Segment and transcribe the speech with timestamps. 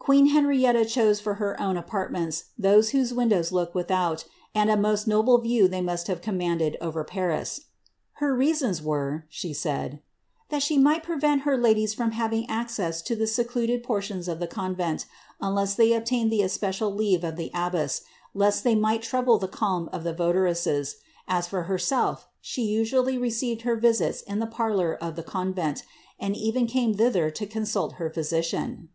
[0.00, 5.06] Queen Henrietta chose for her own apartments those whose windows looked without, and a most
[5.06, 7.62] noble view they must have commanded over Paris;^
[8.14, 9.98] her reasons were,^ she said, ^
[10.48, 14.48] that she might prevent her ladies from having access to the secluded portions of the
[14.48, 15.06] convent,
[15.40, 18.02] unlesi tliey obtained the especial leave of the abbess,
[18.34, 20.96] lest they might trouble the calm of the votaresses;
[21.28, 25.84] as for herself, she usually received her visiu in the parlour of the convent,
[26.18, 28.88] and even came thither to consult her phy* sician.